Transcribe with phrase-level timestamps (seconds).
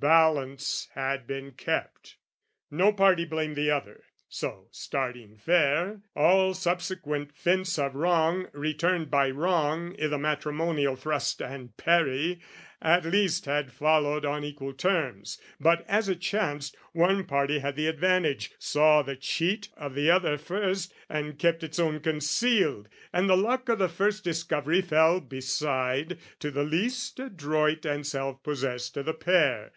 [0.00, 2.16] balance had been kept,
[2.68, 9.30] No party blamed the other, so, starting fair, All subsequent fence of wrong returned by
[9.30, 12.40] wrong I' the matrimonial thrust and parry,
[12.82, 15.40] at least Had followed on equal terms.
[15.60, 20.36] But, as it chanced, One party had the advantage, saw the cheat Of the other
[20.38, 26.18] first and kept its own concealed: And the luck o' the first discovery fell, beside,
[26.40, 29.70] To the least adroit and self possessed o' the pair.